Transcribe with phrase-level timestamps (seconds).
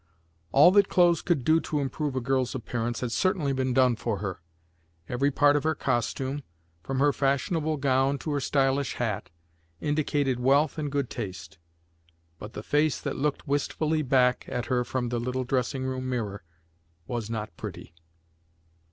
[0.51, 4.17] All that clothes could do to improve a girl's appearance had certainly been done for
[4.17, 4.41] her.
[5.07, 6.41] Every part of her costume,
[6.81, 9.29] from her fashionable gown to her stylish hat,
[9.79, 11.59] indicated wealth and good taste;
[12.39, 16.41] but the face that looked wistfully back at her from the little dressing room mirror
[17.05, 17.93] was not pretty.